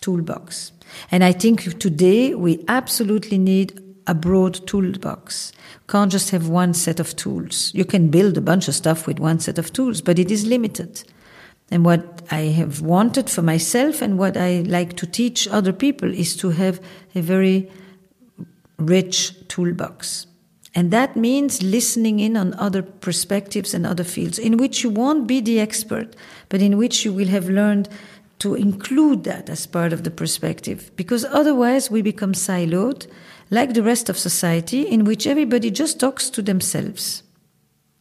[0.00, 0.72] toolbox.
[1.10, 5.52] And I think today we absolutely need a broad toolbox.
[5.88, 7.70] Can't just have one set of tools.
[7.74, 10.46] You can build a bunch of stuff with one set of tools, but it is
[10.46, 11.04] limited.
[11.72, 16.12] And what I have wanted for myself and what I like to teach other people
[16.12, 16.82] is to have
[17.14, 17.70] a very
[18.76, 20.26] rich toolbox.
[20.74, 25.26] And that means listening in on other perspectives and other fields in which you won't
[25.26, 26.14] be the expert,
[26.50, 27.88] but in which you will have learned
[28.40, 30.90] to include that as part of the perspective.
[30.94, 33.06] Because otherwise we become siloed,
[33.48, 37.22] like the rest of society, in which everybody just talks to themselves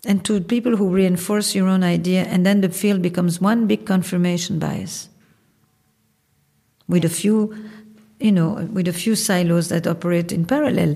[0.05, 3.85] and to people who reinforce your own idea, and then the field becomes one big
[3.85, 5.09] confirmation bias
[6.87, 7.55] with a few,
[8.19, 10.95] you know, with a few silos that operate in parallel.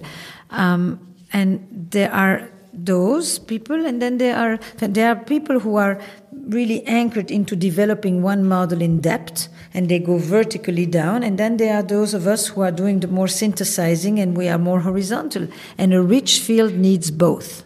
[0.49, 0.99] Um,
[1.33, 6.01] and there are those people, and then there are there are people who are
[6.47, 11.23] really anchored into developing one model in depth, and they go vertically down.
[11.23, 14.47] And then there are those of us who are doing the more synthesizing, and we
[14.49, 15.47] are more horizontal.
[15.77, 17.64] And a rich field needs both.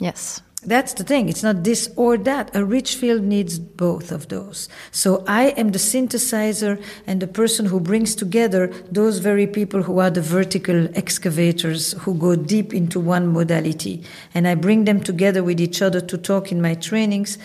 [0.00, 0.42] Yes.
[0.62, 1.30] That's the thing.
[1.30, 2.54] It's not this or that.
[2.54, 4.68] A rich field needs both of those.
[4.90, 10.00] So I am the synthesizer and the person who brings together those very people who
[10.00, 14.04] are the vertical excavators who go deep into one modality.
[14.34, 17.38] And I bring them together with each other to talk in my trainings.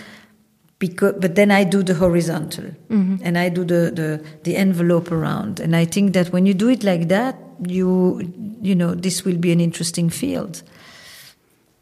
[0.78, 3.16] Because, but then I do the horizontal mm-hmm.
[3.24, 5.62] and I do the, the, the envelope around.
[5.62, 9.38] And I think that when you do it like that, you, you know, this will
[9.38, 10.64] be an interesting field.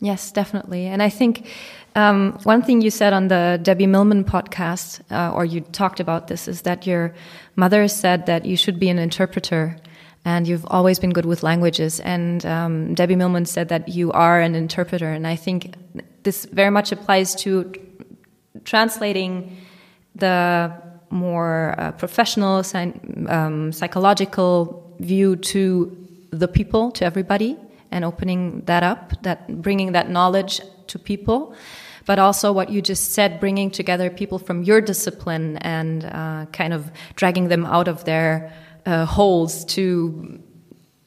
[0.04, 0.88] Yes, definitely.
[0.88, 1.48] And I think
[1.96, 6.28] um, one thing you said on the Debbie Millman podcast, uh, or you talked about
[6.28, 7.14] this, is that your
[7.56, 9.78] mother said that you should be an interpreter
[10.26, 12.02] and you've always been good with languages.
[12.02, 15.10] And um, Debbie Millman said that you are an interpreter.
[15.10, 15.74] And I think
[16.24, 17.72] this very much applies to
[18.66, 19.56] translating
[20.16, 20.74] the
[21.12, 22.62] more uh, professional,
[23.30, 25.96] um, psychological view to
[26.32, 27.58] the people, to everybody
[27.94, 31.56] and opening that up, that bringing that knowledge to people.
[32.06, 36.74] But also what you just said, bringing together people from your discipline and uh, kind
[36.74, 38.52] of dragging them out of their
[38.86, 40.40] uh, holes to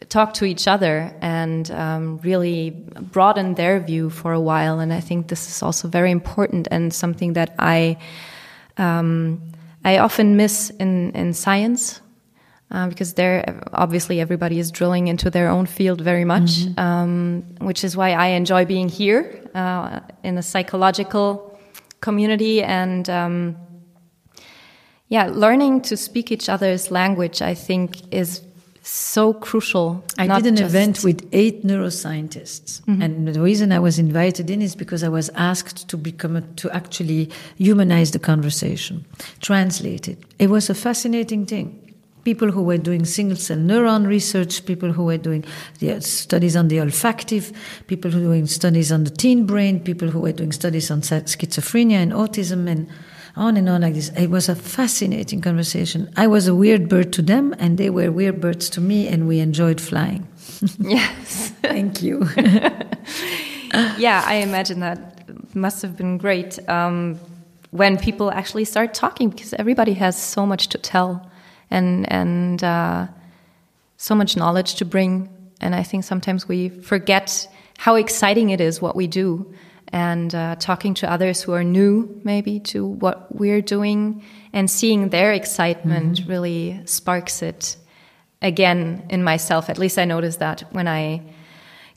[0.09, 2.71] talk to each other and um, really
[3.13, 4.79] broaden their view for a while.
[4.81, 7.99] And I think this is also very important and something that I
[8.79, 9.41] um,
[9.85, 12.01] I often miss in in science
[12.71, 17.03] uh, because there obviously everybody is drilling into their own field very much, mm -hmm.
[17.03, 21.59] um, which is why I enjoy being here uh, in a psychological
[22.01, 23.57] community and um,
[25.09, 27.51] yeah, learning to speak each other's language.
[27.53, 28.43] I think is
[28.83, 30.03] so crucial.
[30.19, 33.05] I did an event with eight neuroscientists, mm -hmm.
[33.05, 36.43] and the reason I was invited in is because I was asked to become a,
[36.55, 39.05] to actually humanize the conversation,
[39.39, 40.19] translate it.
[40.37, 41.86] It was a fascinating thing
[42.27, 45.45] people who were doing single cell neuron research, people who were doing
[46.01, 47.53] studies on the olfactive,
[47.87, 51.03] people who were doing studies on the teen brain, people who were doing studies on
[51.03, 52.89] schizophrenia and autism and
[53.37, 54.09] on and on like this.
[54.17, 56.11] It was a fascinating conversation.
[56.17, 59.29] I was a weird bird to them, and they were weird birds to me, and
[59.29, 60.27] we enjoyed flying.
[60.81, 61.53] yes.
[61.63, 62.27] Thank you.
[63.99, 64.99] yeah, I imagine that
[65.55, 67.21] must have been great um,
[67.71, 71.31] when people actually start talking because everybody has so much to tell
[71.71, 73.07] and and uh,
[73.97, 75.29] so much knowledge to bring.
[75.61, 77.49] And I think sometimes we forget
[77.79, 79.55] how exciting it is what we do,
[79.89, 85.11] and uh, talking to others who are new maybe to what we're doing and seeing
[85.11, 86.31] their excitement mm-hmm.
[86.31, 87.77] really sparks it
[88.43, 89.71] again in myself.
[89.71, 91.23] At least I notice that when I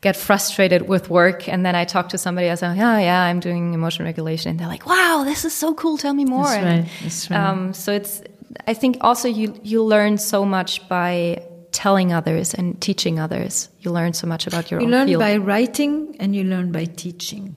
[0.01, 3.39] get frustrated with work and then I talk to somebody I say, yeah, yeah, I'm
[3.39, 4.51] doing emotion regulation.
[4.51, 5.97] And they're like, wow, this is so cool.
[5.97, 6.45] Tell me more.
[6.45, 6.89] That's right.
[7.03, 7.39] That's right.
[7.39, 8.21] Um, so it's,
[8.67, 13.69] I think also you you learn so much by telling others and teaching others.
[13.79, 15.19] You learn so much about your you own You learn field.
[15.19, 17.55] by writing and you learn by teaching.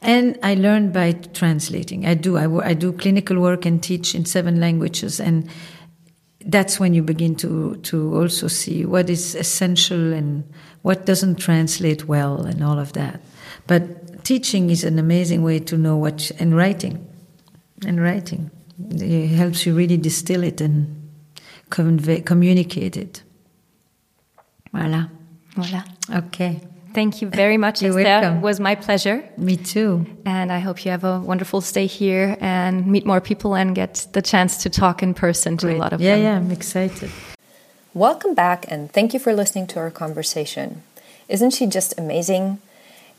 [0.00, 2.06] And I learn by translating.
[2.06, 2.36] I do.
[2.36, 5.48] I, I do clinical work and teach in seven languages, and
[6.46, 10.44] that's when you begin to to also see what is essential and
[10.82, 13.20] what doesn't translate well, and all of that.
[13.66, 17.04] But teaching is an amazing way to know what and writing,
[17.86, 18.50] and writing.
[18.78, 20.86] It helps you really distill it and
[21.70, 23.22] convey, communicate it.
[24.72, 25.06] Voila.
[25.54, 25.82] Voila.
[26.14, 26.60] Okay.
[26.92, 28.04] Thank you very much, You're Esther.
[28.04, 28.36] welcome.
[28.38, 29.22] It was my pleasure.
[29.36, 30.06] Me too.
[30.24, 34.06] And I hope you have a wonderful stay here and meet more people and get
[34.12, 35.76] the chance to talk in person to Great.
[35.76, 36.06] a lot of people.
[36.06, 36.24] yeah, them.
[36.24, 37.10] Yeah, I'm excited.
[37.92, 40.82] Welcome back and thank you for listening to our conversation.
[41.28, 42.60] Isn't she just amazing?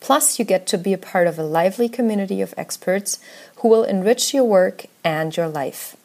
[0.00, 3.18] Plus, you get to be a part of a lively community of experts
[3.56, 5.96] who will enrich your work and your life.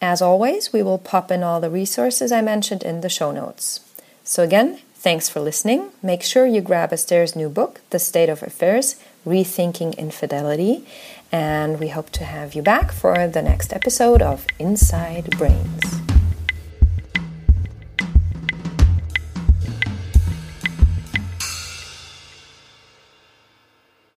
[0.00, 3.80] As always, we will pop in all the resources I mentioned in the show notes.
[4.24, 5.90] So, again, thanks for listening.
[6.02, 8.96] Make sure you grab Esther's new book, The State of Affairs
[9.26, 10.84] Rethinking Infidelity.
[11.32, 16.05] And we hope to have you back for the next episode of Inside Brains.